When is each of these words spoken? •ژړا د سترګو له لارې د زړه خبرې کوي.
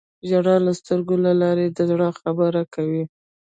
•ژړا 0.29 0.55
د 0.65 0.67
سترګو 0.79 1.15
له 1.25 1.31
لارې 1.41 1.65
د 1.69 1.79
زړه 1.91 2.07
خبرې 2.19 2.63
کوي. 2.73 3.03